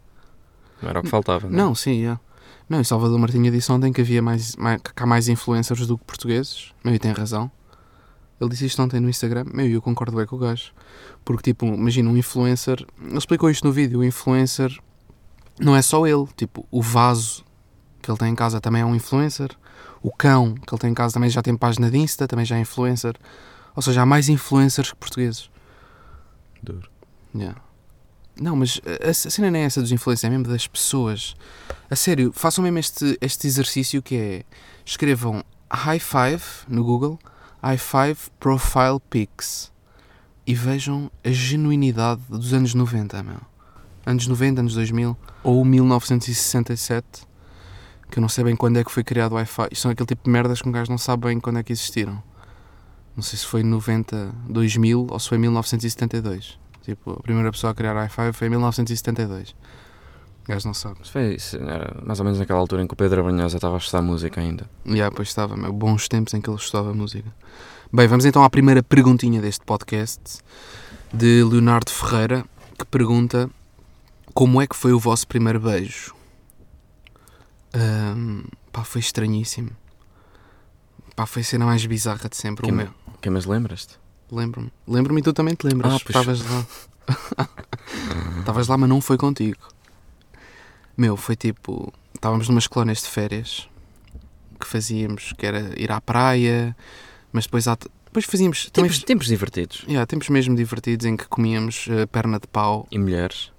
[0.81, 1.47] Não era o que faltava.
[1.47, 2.19] Não, Não, sim, yeah.
[2.67, 5.97] Não, e Salvador Martinha disse ontem que havia mais, mais, que há mais influencers do
[5.97, 6.71] que portugueses.
[6.83, 7.51] Meu, e tem razão.
[8.39, 9.45] Ele disse isto ontem no Instagram.
[9.53, 10.71] Meu, e eu concordo bem com o gajo.
[11.23, 12.85] Porque, tipo, imagina um influencer.
[12.99, 13.99] Ele explicou isto no vídeo.
[13.99, 14.75] O influencer
[15.59, 16.25] não é só ele.
[16.35, 17.43] Tipo, o vaso
[18.01, 19.49] que ele tem em casa também é um influencer.
[20.01, 22.57] O cão que ele tem em casa também já tem página de Insta, também já
[22.57, 23.15] é influencer.
[23.75, 25.49] Ou seja, há mais influencers que portugueses.
[26.61, 26.89] Duro.
[27.33, 27.61] Yeah.
[28.39, 31.35] Não, mas a, cena não é essa dos influencers, é mesmo das pessoas.
[31.89, 34.43] A sério, façam mesmo este, este exercício que é
[34.85, 37.19] escrevam high five no Google,
[37.61, 39.71] high five profile pics
[40.45, 43.41] e vejam a genuinidade dos anos 90, meu.
[44.05, 47.05] Anos 90, anos 2000 ou 1967,
[48.11, 49.69] que eu não sei bem quando é que foi criado o Wi-Fi.
[49.71, 51.71] Isto são aquele tipo de merdas que um gajo não sabe bem quando é que
[51.71, 52.21] existiram.
[53.15, 56.59] Não sei se foi 90, 2000 ou se foi 1972.
[56.83, 59.55] Tipo, a primeira pessoa a criar Wi-Fi foi em 1972.
[60.43, 60.97] O gajo não sabe.
[61.03, 63.77] Foi isso, era mais ou menos naquela altura em que o Pedro Abrunhosa estava a
[63.77, 64.69] estudar música ainda.
[64.85, 67.33] E yeah, pois estava, meu, bons tempos em que ele estudava música.
[67.93, 70.39] Bem, vamos então à primeira perguntinha deste podcast,
[71.13, 72.45] de Leonardo Ferreira,
[72.77, 73.49] que pergunta
[74.33, 76.15] como é que foi o vosso primeiro beijo?
[77.73, 79.69] Ahm, pá, foi estranhíssimo.
[81.15, 82.65] Pá, foi a cena mais bizarra de sempre.
[82.65, 82.93] Que O me- meu.
[83.21, 83.99] Que mas lembras-te?
[84.31, 84.71] Lembro-me.
[84.87, 85.93] Lembro-me e tu também te lembras.
[85.93, 86.15] Ah, pois.
[86.15, 86.65] Estavas lá.
[88.39, 89.59] Estavas lá, mas não foi contigo.
[90.97, 91.93] Meu, foi tipo.
[92.13, 93.67] Estávamos numas colónias de férias
[94.59, 96.75] que fazíamos, que era ir à praia,
[97.33, 97.65] mas depois,
[98.05, 98.69] depois fazíamos.
[98.69, 99.83] Também, Tempos, tempos divertidos.
[99.87, 102.87] yeah, tempos mesmo divertidos em que comíamos eh, perna de pau.
[102.91, 103.50] E mulheres?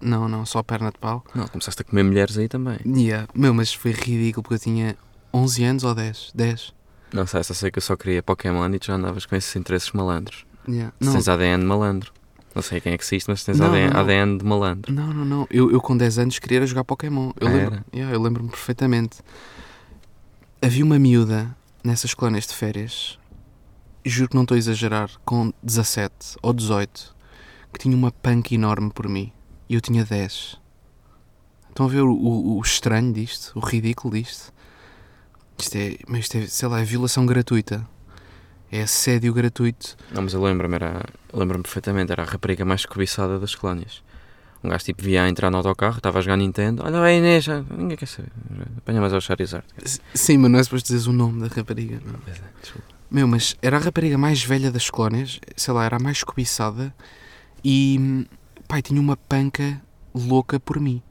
[0.00, 1.24] Não, não, só perna de pau.
[1.34, 2.78] Não, começaste a comer mulheres aí também.
[2.86, 3.26] Yeah.
[3.34, 4.96] Meu, mas foi ridículo porque eu tinha
[5.32, 6.32] 11 anos ou 10?
[6.34, 6.74] 10.
[7.12, 9.54] Não sei, só sei que eu só queria Pokémon e tu já andavas com esses
[9.56, 10.44] interesses malandros.
[10.68, 10.92] Yeah.
[11.00, 12.12] Não, tens ADN de malandro.
[12.54, 14.00] Não sei quem é que existe, mas tens Não, ADN, não.
[14.00, 14.92] ADN de malandro.
[14.92, 15.46] Não, não, não.
[15.50, 17.30] Eu, eu com 10 anos queria jogar Pokémon.
[17.40, 17.84] Eu Ah, lembro, era?
[17.94, 19.18] Yeah, eu lembro-me perfeitamente.
[20.60, 21.54] Havia uma miúda
[21.84, 23.18] nessas colónias de férias,
[24.04, 27.14] juro que não estou a exagerar, com 17 ou 18,
[27.72, 29.30] que tinha uma panca enorme por mim.
[29.68, 30.58] E eu tinha 10.
[31.68, 33.52] Estão a ver o, o- o estranho disto?
[33.54, 34.52] O ridículo disto?
[35.58, 37.86] Isto é, mas isto é, sei lá, é violação gratuita.
[38.70, 39.96] É assédio gratuito.
[40.12, 40.76] Não, mas eu lembro-me,
[41.32, 44.02] lembro-me perfeitamente, era a rapariga mais cobiçada das colónias.
[44.64, 47.48] Um gajo tipo via a entrar no autocarro, estava a jogar Nintendo, olha aí Inês,
[47.48, 48.30] ah, ninguém quer saber,
[48.78, 49.64] apanha mais ao Charizard.
[50.14, 52.00] Sim, mas não é suposto dizeres o nome da rapariga.
[52.04, 52.18] Não.
[52.18, 52.88] Pois é, desculpa.
[53.08, 56.92] Meu, mas era a rapariga mais velha das colónias, sei lá, era a mais cobiçada
[57.62, 58.26] e,
[58.66, 59.80] pai, tinha uma panca
[60.14, 61.02] louca por mim.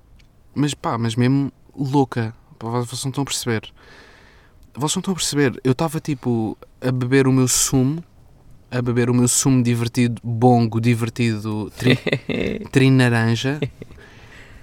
[0.54, 2.34] Mas pá, mas mesmo louca.
[2.60, 3.62] Pá, Vocês não estão a perceber.
[4.74, 5.60] Vocês não estão a perceber.
[5.64, 8.04] Eu estava tipo a beber o meu sumo,
[8.72, 11.98] a beber o meu sumo divertido, bongo, divertido, tri,
[12.72, 13.60] tri naranja.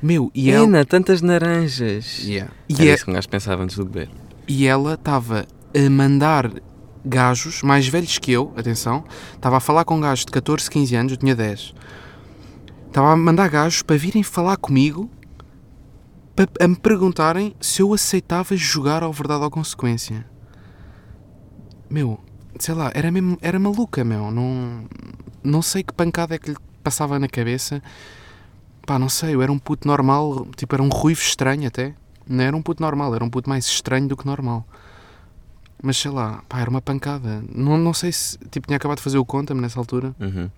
[0.02, 0.64] Meu, e ela.
[0.66, 2.18] Ena, tantas naranjas.
[2.24, 2.52] Yeah.
[2.68, 4.10] Era E, é- isso que um gajo pensava antes de beber.
[4.48, 6.50] e ela estava a mandar
[7.04, 11.12] gajos mais velhos que eu, atenção, estava a falar com gajos de 14, 15 anos,
[11.12, 11.74] eu tinha 10.
[12.92, 15.10] Estava a mandar gajos para virem falar comigo
[16.36, 20.26] para, me perguntarem se eu aceitava jogar ao verdade ou consequência.
[21.88, 22.20] Meu,
[22.58, 24.84] sei lá, era mesmo, era maluca, meu, não,
[25.42, 27.82] não sei que pancada é que lhe passava na cabeça.
[28.86, 31.94] Pá, não sei, eu era um puto normal, tipo, era um ruivo estranho até.
[32.28, 34.66] Não era um puto normal, era um puto mais estranho do que normal.
[35.82, 37.42] Mas sei lá, pá, era uma pancada.
[37.54, 40.14] Não, não sei se, tipo, tinha acabado de fazer o conta-me nessa altura.
[40.20, 40.50] Uhum.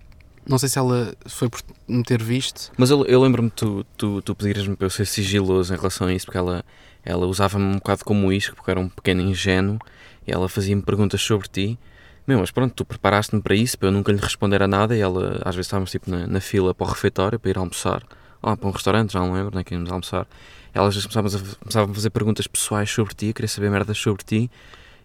[0.47, 2.71] Não sei se ela foi por me ter visto.
[2.77, 6.13] Mas eu, eu lembro-me tu, tu, tu pedires-me para eu ser sigiloso em relação a
[6.13, 6.63] isso, porque ela,
[7.03, 9.79] ela usava-me um bocado como isco, porque era um pequeno ingênuo,
[10.27, 11.79] e ela fazia-me perguntas sobre ti.
[12.27, 14.99] Meu, mas pronto, tu preparaste-me para isso, para eu nunca lhe responder a nada, e
[14.99, 18.03] ela, às vezes estávamos tipo na, na fila para o refeitório, para ir almoçar,
[18.41, 20.27] lá para um restaurante, já não lembro, nem que íamos almoçar.
[20.73, 23.97] Ela às vezes começava a, começava a fazer perguntas pessoais sobre ti, queria saber merdas
[23.97, 24.51] sobre ti,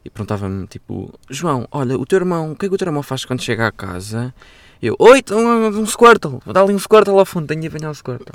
[0.05, 3.03] e perguntava-me tipo: João, olha, o teu irmão, o que é que o teu irmão
[3.03, 4.35] faz quando chega à casa?
[4.83, 5.39] Eu, oi, então,
[5.69, 8.27] um Squirtle, dá ali um Squirtle ao fundo, tenho de apanhar o Squirtle.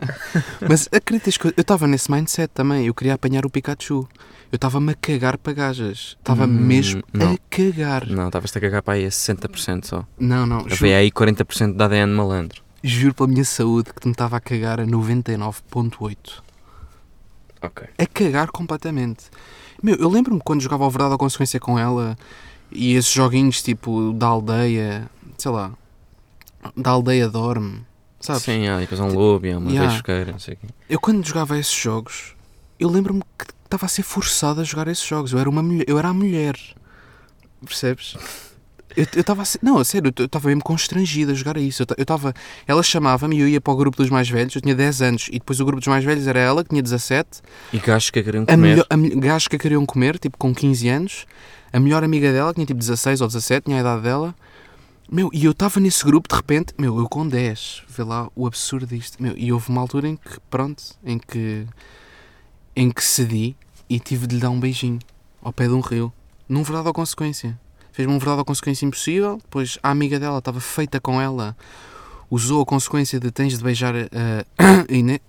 [0.68, 2.86] Mas acreditas que eu estava nesse mindset também.
[2.86, 4.06] Eu queria apanhar o Pikachu.
[4.52, 6.16] Eu estava-me a cagar para gajas.
[6.18, 7.32] Estava Hum, mesmo não.
[7.32, 8.06] a cagar.
[8.06, 10.04] Não, estavas-te a cagar para aí a 60% só.
[10.18, 10.58] Não, não.
[10.70, 12.62] Havia aí 40% de ADN malandro.
[12.84, 16.16] juro pela minha saúde que me estava a cagar a 99.8.
[17.62, 17.88] Ok.
[17.98, 19.24] a cagar completamente.
[19.82, 22.16] Meu, eu lembro-me quando jogava ao Verdade ou Consequência com ela
[22.70, 25.72] e esses joguinhos tipo da aldeia, sei lá,
[26.76, 27.80] da aldeia dorme,
[28.20, 28.42] sabes?
[28.42, 30.02] Sim, ah, e depois há um lobo, e há uma Yeah.
[30.32, 30.66] não sei o quê.
[30.88, 32.34] Eu quando jogava esses jogos,
[32.78, 35.32] eu lembro-me que estava a ser forçado a jogar esses jogos.
[35.32, 36.56] Eu era uma mulher, eu era a mulher.
[37.64, 38.16] Percebes?
[38.96, 41.82] Eu estava a não, a sério, eu estava mesmo constrangido a jogar a isso.
[41.82, 42.34] Eu ta- Eu estava,
[42.66, 45.28] ela chamava-me e eu ia para o grupo dos mais velhos, eu tinha 10 anos,
[45.28, 47.40] e depois o grupo dos mais velhos era ela, que tinha 17,
[47.72, 48.56] E gajos que queriam a comer.
[48.56, 51.26] melhor, a melhor, gajos que a queriam comer, tipo com 15 anos,
[51.72, 54.34] a melhor amiga dela, que tinha tipo 16 ou 17, tinha a idade dela.
[55.10, 58.46] Meu, e eu estava nesse grupo de repente, meu, eu com 10, vê lá o
[58.46, 59.22] absurdo disto.
[59.22, 61.66] Meu, e houve uma altura em que, pronto, em que,
[62.76, 63.56] em que cedi
[63.88, 64.98] e tive de lhe dar um beijinho
[65.40, 66.12] ao pé de um rio,
[66.46, 67.58] num verdade ou consequência.
[67.90, 71.56] Fez-me um verdade ou consequência impossível, depois a amiga dela estava feita com ela,
[72.30, 74.06] usou a consequência de tens de beijar a,
[74.58, 75.20] a Inês.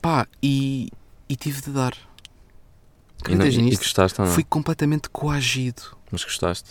[0.00, 0.90] Pá, e,
[1.28, 1.94] e tive de dar.
[3.26, 3.82] E, não, Acreditas e, e nisto?
[3.82, 4.34] gostaste ou não?
[4.34, 5.82] Fui completamente coagido.
[6.10, 6.70] Mas gostaste.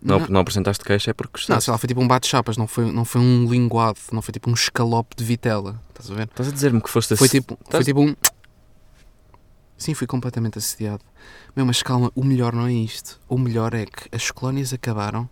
[0.00, 1.64] Não, não, apresentaste queixa é porque Não, gostaste.
[1.64, 4.48] sei lá, foi tipo um bate-chapas, não foi, não foi um linguado, não foi tipo
[4.48, 5.80] um escalope de vitela.
[5.90, 6.24] Estás a ver?
[6.28, 8.14] Estás a dizer-me que foste Foi tipo, foi Estás- tipo um.
[9.76, 11.02] Sim, fui completamente assediado.
[11.54, 13.20] Meu, mas calma, o melhor não é isto.
[13.28, 15.28] O melhor é que as colónias acabaram.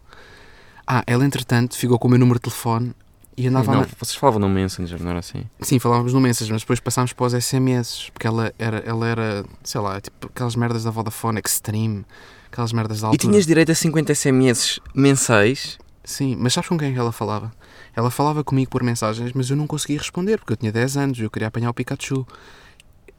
[0.86, 2.94] Ah, ela entretanto ficou com o meu número de telefone
[3.36, 3.86] E andava não, a...
[3.98, 5.44] vocês falavam no Messenger, não era assim?
[5.60, 9.44] Sim, falávamos no Messenger, mas depois passámos para os SMS, porque ela era, ela era,
[9.62, 12.04] sei lá, tipo aquelas merdas da Vodafone Extreme,
[12.50, 13.30] aquelas merdas da E altura.
[13.30, 15.78] tinhas direito a 50 SMS mensais?
[16.02, 17.52] Sim, mas sabes com quem que ela falava?
[17.94, 21.18] Ela falava comigo por mensagens, mas eu não conseguia responder, porque eu tinha 10 anos
[21.18, 22.26] e eu queria apanhar o Pikachu.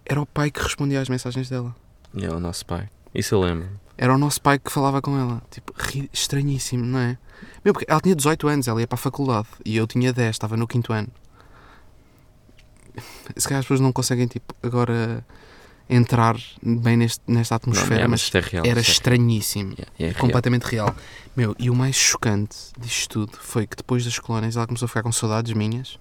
[0.05, 1.75] Era o pai que respondia às mensagens dela.
[2.13, 2.89] E é o nosso pai.
[3.13, 3.67] Isso eu lembro.
[3.97, 5.41] Era o nosso pai que falava com ela.
[5.49, 7.17] Tipo, ri- estranhíssimo, não é?
[7.65, 10.35] Meu, porque ela tinha 18 anos, ela ia para a faculdade e eu tinha 10,
[10.35, 11.07] estava no quinto ano.
[13.35, 15.25] Se calhar as pessoas não conseguem, tipo, agora
[15.89, 18.65] entrar bem neste, nesta atmosfera, Não, é, mas isto é real.
[18.65, 19.73] era isto estranhíssimo.
[19.77, 20.19] é, é, é real.
[20.19, 20.95] completamente real.
[21.35, 24.89] Meu, e o mais chocante disto tudo foi que depois das colónias ela começou a
[24.89, 25.97] ficar com saudades minhas.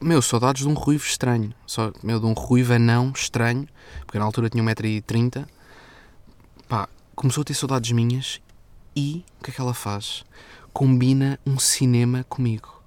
[0.00, 1.54] Meu, saudades de um ruivo estranho.
[1.66, 3.66] Só, meu, de um ruivo anão estranho,
[4.04, 5.46] porque na altura tinha 1,30m.
[6.68, 8.40] Pá, começou a ter saudades minhas
[8.94, 10.24] e o que é que ela faz?
[10.72, 12.82] Combina um cinema comigo.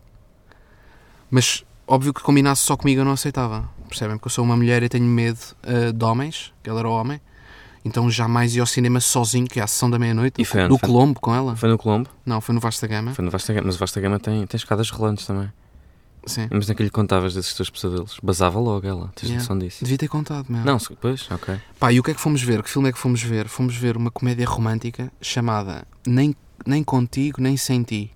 [1.29, 3.67] Mas óbvio que combinasse só comigo eu não aceitava.
[3.87, 4.17] Percebem?
[4.17, 7.19] Porque eu sou uma mulher e tenho medo ah, de homens, que ele era homem.
[7.83, 10.69] Então jamais ia ao cinema sozinho, que é a sessão da meia-noite, E foi onde?
[10.69, 11.55] do Foi- Colombo com ela.
[11.55, 12.09] Foi no Colombo?
[12.25, 13.13] Não, foi no Vasta Gama.
[13.15, 13.65] Foi no Vasta Gama.
[13.65, 15.51] Mas o Vasta Gama tem, tem escadas rolantes também.
[16.25, 16.47] Sim.
[16.51, 18.17] Mas naquele que contavas desses teus pesadelos.
[18.21, 19.07] Basava logo ela.
[19.15, 19.41] Tens Yeah.
[19.41, 19.83] noção disso?
[19.83, 20.63] Devia ter contado, meu.
[20.63, 21.59] Não, se- pois, ok.
[21.79, 22.61] Pá, e o que é que fomos ver?
[22.61, 23.47] Que filme é que fomos ver?
[23.47, 28.11] Fomos ver uma comédia romântica chamada Nem, nem Contigo, Nem Sem Ti.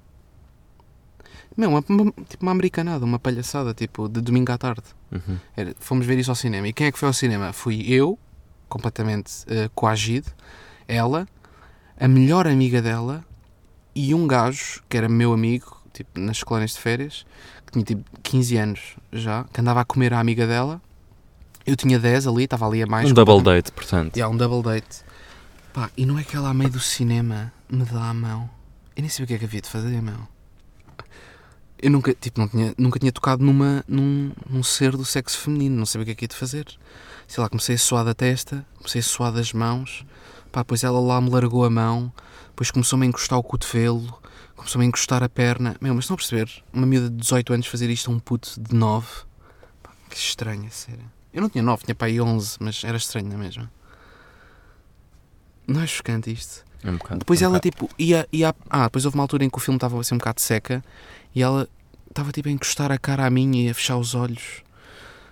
[1.58, 4.84] Meu, uma, uma- tipo uma americanada, uma palhaçada, tipo, de domingo à tarde.
[5.12, 5.38] Uhum.
[5.56, 6.68] Era- fomos ver isso ao cinema.
[6.68, 7.54] E quem é que foi ao cinema?
[7.54, 8.20] Fui eu,
[8.68, 10.30] completamente eh, coagido,
[10.88, 11.28] ela,
[12.00, 13.24] a melhor amiga dela
[13.96, 17.26] e um gajo que era meu amigo, tipo, nas colónias de férias,
[17.76, 18.80] tinha tipo 15 anos
[19.12, 20.82] já, que andava a comer a amiga dela.
[21.66, 23.10] Eu tinha 10 ali, estava ali a mais.
[23.10, 24.16] Um double date, portanto.
[24.16, 25.04] e há um double date.
[25.74, 28.50] Pá, e não é que ela a meio do cinema me dá a mão.
[28.96, 30.16] Eu nem sabia o que é que havia de fazer, meu.
[31.82, 35.76] Eu nunca, tipo, não tinha, nunca tinha tocado numa, num, num ser do sexo feminino,
[35.76, 36.66] não sabia o que é que ia de fazer.
[37.28, 40.06] Sei lá, comecei a suar da testa, comecei a suar das mãos.
[40.52, 42.14] Pá, depois ela lá me largou a mão,
[42.50, 44.18] depois começou-me a encostar o cotovelo,
[44.56, 45.76] começou-me a encostar a perna.
[45.82, 46.50] Meu, mas estão a perceber?
[46.74, 49.08] Uma miúda de 18 anos fazer isto a um puto de 9.
[49.84, 51.06] Pá, que estranho, a sério.
[51.34, 53.72] Eu não tinha 9, tinha pá aí 11, mas era estranho na mesma.
[55.68, 56.64] Não é chocante isto?
[56.84, 57.20] É um bocado.
[57.20, 57.88] Depois é um ela bocado.
[57.88, 58.56] tipo ia, ia.
[58.70, 60.84] Ah, depois houve uma altura em que o filme estava a ser um bocado seca
[61.34, 61.68] e ela
[62.08, 64.64] estava tipo a encostar a cara a mim e a fechar os olhos.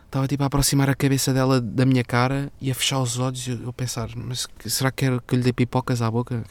[0.05, 3.47] Estava tipo a aproximar a cabeça dela da minha cara e a fechar os olhos
[3.47, 6.43] e eu, eu pensar, mas será que quer que eu lhe dê pipocas à boca?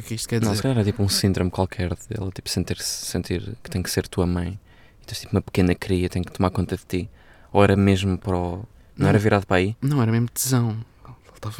[0.00, 0.62] Que, é- que isto quer Não, se dizer?
[0.62, 4.26] calhar era tipo um síndrome qualquer dela, tipo sentir, sentir que tem que ser tua
[4.26, 4.58] mãe.
[5.02, 7.10] E tens tipo uma pequena cria, tem que tomar conta de ti.
[7.52, 8.56] Ou era mesmo para o.
[8.96, 9.08] Não, Não.
[9.08, 9.76] era virado para aí?
[9.80, 10.76] Não, era mesmo tesão.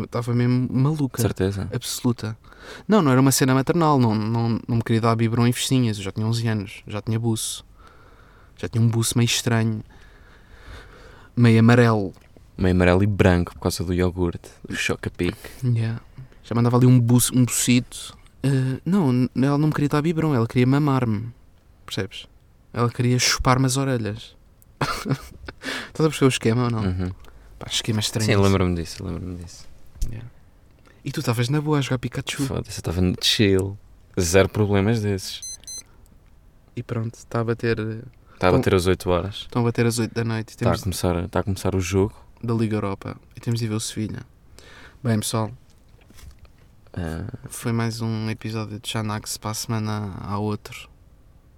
[0.03, 1.22] Estava, mesmo De maluca.
[1.22, 1.68] certeza.
[1.72, 2.37] Absoluta.
[2.88, 3.96] Não, não era uma cena maternal.
[3.98, 5.98] Não, não, não me queria dar biberon em festinhas.
[5.98, 6.83] Eu já tinha 11 anos.
[6.87, 7.64] Já tinha buço.
[8.57, 9.83] Já tinha um buço meio estranho.
[11.37, 12.12] Meio amarelo.
[12.57, 15.48] Meio amarelo e branco por causa do iogurte, do choca-pique.
[15.64, 16.01] Yeah.
[16.42, 18.17] Já mandava ali um, buço, um bucito.
[18.42, 20.35] Eh, não, ela não me queria dar biberon.
[20.35, 21.33] Ela queria mamar-me.
[21.85, 22.27] Percebes?
[22.72, 24.37] Ela queria chupar-me as orelhas.
[24.81, 26.83] Estás a perceber o esquema ou não?
[26.83, 27.11] Uhum.
[27.59, 28.27] Pá, esquema estranho.
[28.27, 29.66] Sim, lembro-me disso, lembro-me disso.
[31.05, 32.44] E tu estavas na boa a jogar Pikachu.
[32.44, 33.79] Foda-se, eu estava no chill.
[34.20, 35.40] Zero problemas desses.
[36.77, 37.79] E pronto, está a bater.
[38.35, 39.35] Está a bater as 8 horas.
[39.37, 40.51] Estão a bater às 8 da noite.
[40.51, 42.14] e Está a, Temos começar, está a começar o jogo.
[42.42, 44.20] da Liga Europa e temos de ver o Sevilha.
[45.03, 45.51] Bem, pessoal,
[46.92, 50.88] Ah, foi mais um episódio de Xanax para a semana há outro.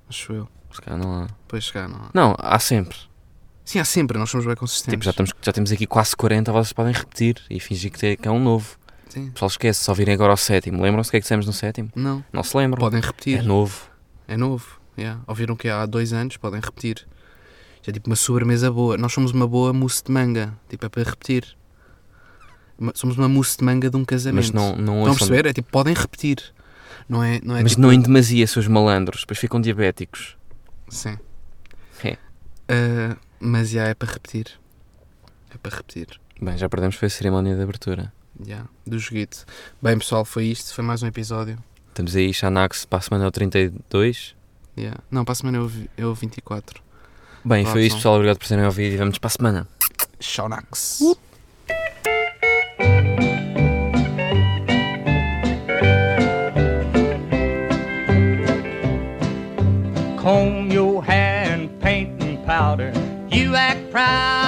[0.09, 0.49] Acho eu.
[0.73, 1.27] se calhar não há.
[1.27, 2.11] Depois chegar, não há.
[2.13, 2.97] Não, há sempre.
[3.65, 4.93] Sim, há sempre, nós somos bem consistentes.
[4.95, 8.17] Tipo, já, estamos, já temos aqui quase 40, vocês podem repetir e fingir que, tem-
[8.17, 8.77] que é um novo.
[9.09, 9.29] Sim.
[9.29, 10.83] O pessoal esquece, só virem agora ao sétimo.
[10.83, 11.91] Lembram-se o que é que dissemos no sétimo?
[11.95, 12.81] Não, Não se lembram.
[12.81, 13.43] podem É repetir.
[13.45, 13.89] novo.
[14.27, 14.81] É novo.
[14.99, 15.21] Yeah.
[15.27, 17.07] Ouviram que há dois anos, podem repetir.
[17.83, 18.97] Já é tipo uma sobremesa boa.
[18.99, 20.53] Nós somos uma boa mousse de manga.
[20.69, 21.57] Tipo, é para repetir.
[22.95, 24.37] Somos uma mousse de manga de um casamento.
[24.37, 25.47] Mas não, não Estão a perceber?
[25.47, 26.43] É tipo, podem repetir.
[27.09, 27.83] Não é, não é Mas tipo...
[27.83, 29.21] não em demasia, seus malandros.
[29.23, 30.37] Depois ficam diabéticos.
[30.89, 31.19] Sim.
[32.05, 32.17] É.
[32.69, 34.47] Ah, mas já é para repetir.
[35.53, 36.07] É para repetir.
[36.41, 38.13] Bem, já perdemos foi a cerimónia de abertura.
[38.47, 39.45] Já, do joguito.
[39.83, 40.73] Bem, pessoal, foi isto.
[40.73, 41.59] Foi mais um episódio.
[41.89, 44.35] Estamos aí, Xanax, para a semana é o 32.
[44.77, 44.95] Já.
[45.11, 46.81] Não, para a semana é o, vi- é o 24.
[47.45, 48.15] Bem, foi isto, pessoal.
[48.15, 49.69] Obrigado por terem ouvido e vamos para a semana.
[50.21, 50.99] Shaunax.
[51.01, 51.19] comb
[64.01, 64.40] proud